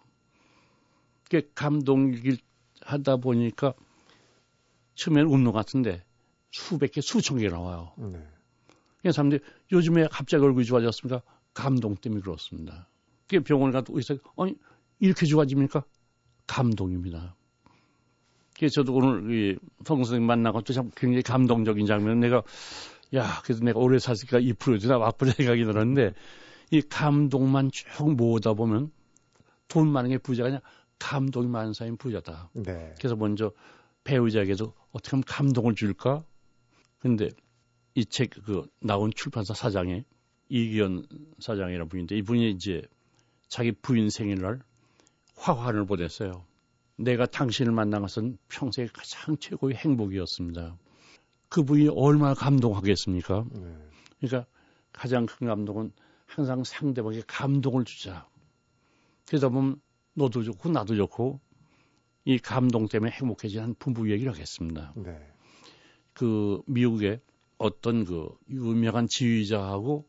[1.30, 2.38] 그 감동 일기
[2.82, 3.74] 하다 보니까
[4.96, 6.04] 처음에는 것 같은데
[6.52, 7.94] 수백 개, 수천 개 나와요.
[7.98, 8.20] 네.
[9.02, 9.42] 그래서 사람들이
[9.72, 11.22] 요즘에 갑자기 얼굴이 좋아졌습니까?
[11.54, 12.90] 감동 때문에 그렇습니다.
[13.28, 14.56] 그 병원에 가도 의사 아니
[15.00, 15.84] 이렇게 좋아집니까?
[16.48, 17.36] 감동입니다.
[18.58, 22.20] 그래서 저도 오늘 이 성 선생 만나고 또참 굉장히 감동적인 장면.
[22.20, 22.44] 내가
[23.16, 26.14] 야 그래서 내가 오래 살으니까 이 프로듀나 와플 생각이 들었는데
[26.72, 28.92] 이 감동만 쭉 모으다 보면
[29.68, 30.62] 돈 많은 게 부자가 아니라
[31.00, 32.50] 감동이 많은 사람이 부자다.
[32.54, 32.94] 네.
[32.98, 33.52] 그래서 먼저
[34.04, 36.24] 배우자에게도 어떻게 하면 감동을 줄까?
[37.00, 37.30] 근데
[37.96, 40.04] 이 책 그 나온 출판사 사장이
[40.50, 41.06] 이기현
[41.40, 42.82] 사장이라는 분인데 이분이 이제
[43.50, 44.62] 자기 부인 생일날
[45.36, 46.46] 화환을 보냈어요.
[46.96, 50.78] 내가 당신을 만난 것은 평생의 가장 최고의 행복이었습니다.
[51.50, 53.46] 그분이 얼마나 감동하겠습니까?
[53.52, 53.78] 네.
[54.20, 54.50] 그러니까
[54.92, 55.92] 가장 큰 감동은
[56.26, 58.28] 항상 상대방에게 감동을 주자.
[59.28, 59.80] 그러다 보면
[60.14, 61.40] 너도 좋고 나도 좋고
[62.26, 64.94] 이 감동 때문에 행복해지는 부부 얘기를 하겠습니다.
[64.96, 65.18] 네.
[66.14, 67.20] 그 미국의
[67.58, 70.08] 어떤 그 유명한 지휘자하고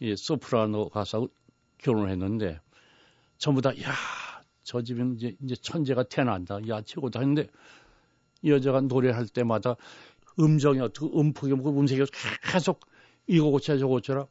[0.00, 1.28] 이 소프라노 가수하고
[1.78, 2.60] 결혼을 했는데
[3.38, 3.92] 전부 다 야,
[4.62, 6.58] 저 집은 이제 이제 천재가 태어난다.
[6.68, 7.48] 야, 최고다 했는데
[8.42, 9.76] 이 여자가 노래할 때마다
[10.38, 12.04] 음정이 어떻게 음폭이 뭐 음색이
[12.50, 12.80] 계속
[13.26, 14.26] 이거 고쳐 저거 고쳐라.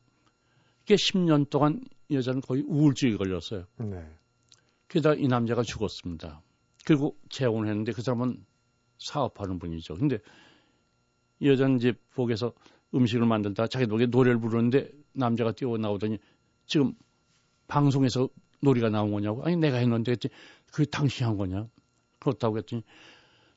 [0.83, 3.65] 이게 10년 동안 이 여자는 거의 우울증에 걸렸어요.
[3.77, 4.03] 네.
[4.87, 6.41] 그러다 이 남자가 죽었습니다.
[6.85, 8.43] 그리고 재혼을 했는데 그 사람은
[8.97, 9.95] 사업하는 분이죠.
[9.95, 10.17] 근데
[11.39, 12.53] 이 여자는 이제 복에서
[12.93, 16.17] 음식을 만들다 자기 목에 노래를 부르는데 남자가 뛰어나오더니
[16.65, 16.93] 지금
[17.67, 18.27] 방송에서
[18.61, 19.43] 노래가 나온 거냐고.
[19.43, 20.33] 아니 내가 했는데 했더니
[20.71, 21.67] 그게 당신이 한 거냐.
[22.19, 22.83] 그렇다고 했더니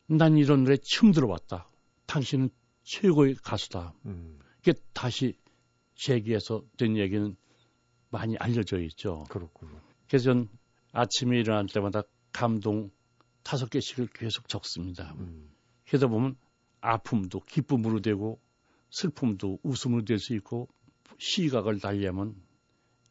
[0.07, 1.69] 난 이런 노래 처음 들어봤다.
[2.07, 2.51] 당신은
[2.85, 3.95] 최고의 가수다.
[4.07, 5.35] 음, 이게 다시
[5.95, 7.37] 제기해서 된 얘기는
[8.11, 9.25] 많이 알려져 있죠.
[9.31, 9.81] 그렇군요.
[10.09, 10.49] 그래서 전
[10.93, 12.91] 아침에 일어날 때마다 감동
[13.43, 15.15] 다섯 개씩을 계속 적습니다.
[15.19, 15.51] 음,
[15.87, 16.37] 그러다 보면
[16.81, 18.41] 아픔도 기쁨으로 되고
[18.91, 20.69] 슬픔도 웃음으로 될 수 있고
[21.19, 22.35] 시각을 달리하면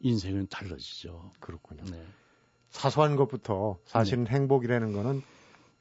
[0.01, 1.31] 인생은 달라지죠.
[1.39, 1.83] 그렇군요.
[1.91, 2.03] 네.
[2.69, 5.21] 사소한 것부터 사실은 행복이라는 거는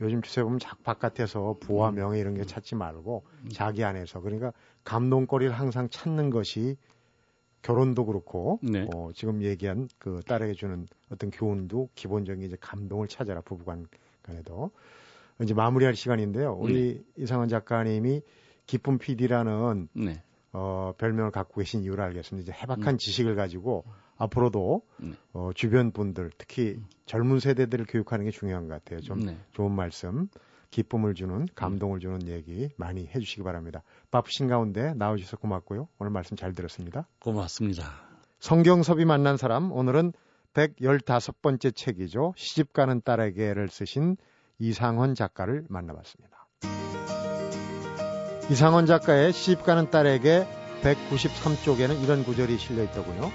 [0.00, 1.94] 요즘 추세 보면 자- 바깥에서 부와 음.
[1.96, 4.52] 명예 이런 게 찾지 말고 자기 안에서 그러니까
[4.84, 6.76] 감동거리를 항상 찾는 것이
[7.62, 8.88] 결혼도 그렇고 네.
[8.94, 13.86] 어, 지금 얘기한 그 딸에게 주는 어떤 교훈도 기본적인 이제 감동을 찾아라 부부간
[14.22, 14.70] 간에도
[15.42, 16.54] 이제 마무리할 시간인데요.
[16.54, 18.22] 우리 이상원 작가님이
[18.66, 20.22] 기쁨 PD라는 네.
[20.52, 22.50] 어, 별명을 갖고 계신 이유를 알겠습니다.
[22.50, 23.84] 이제 해박한 지식을 가지고
[24.20, 25.12] 앞으로도 네.
[25.32, 29.00] 어, 주변 분들 특히 젊은 세대들을 교육하는 게 중요한 것 같아요.
[29.00, 29.36] 좀 네.
[29.52, 30.28] 좋은 말씀,
[30.70, 33.82] 기쁨을 주는, 감동을 주는 얘기 많이 해주시기 바랍니다.
[34.10, 35.88] 바쁘신 가운데 나와주셔서 고맙고요.
[35.98, 37.08] 오늘 말씀 잘 들었습니다.
[37.18, 37.84] 고맙습니다.
[38.38, 40.12] 성경섭이 만난 사람 오늘은
[40.54, 42.34] 115번째 책이죠.
[42.36, 44.16] 시집가는 딸에게를 쓰신
[44.58, 46.46] 이상헌 작가를 만나봤습니다.
[48.50, 50.46] 이상헌 작가의 시집가는 딸에게
[50.82, 53.30] 193쪽에는 이런 구절이 실려 있더군요.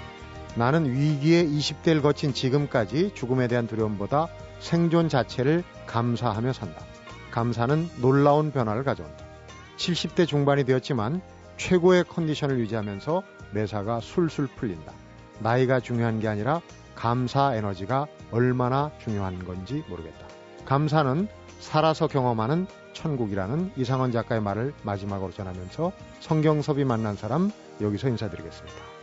[0.56, 6.82] 나는 위기의 20대를 거친 지금까지 죽음에 대한 두려움보다 생존 자체를 감사하며 산다.
[7.30, 9.24] 감사는 놀라운 변화를 가져온다.
[9.76, 11.20] 70대 중반이 되었지만
[11.58, 14.92] 최고의 컨디션을 유지하면서 매사가 술술 풀린다.
[15.40, 16.62] 나이가 중요한 게 아니라
[16.94, 20.26] 감사 에너지가 얼마나 중요한 건지 모르겠다.
[20.64, 21.28] 감사는
[21.60, 28.95] 살아서 경험하는 천국이라는 이상원 작가의 말을 마지막으로 전하면서 성경섭이 만난 사람 여기서 인사드리겠습니다.